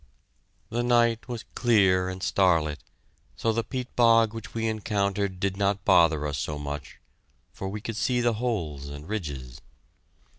The 0.71 0.81
night 0.81 1.27
was 1.27 1.45
clear 1.53 2.09
and 2.09 2.23
starlight, 2.23 2.79
so 3.35 3.53
the 3.53 3.63
peat 3.63 3.95
bog 3.95 4.33
which 4.33 4.55
we 4.55 4.67
encountered 4.67 5.39
did 5.39 5.57
not 5.57 5.85
bother 5.85 6.25
us 6.25 6.39
so 6.39 6.57
much, 6.57 6.99
for 7.53 7.69
we 7.69 7.81
could 7.81 7.97
see 7.97 8.19
the 8.19 8.33
holes 8.33 8.89
and 8.89 9.07
ridges. 9.07 9.61